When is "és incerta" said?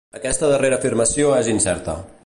1.43-1.99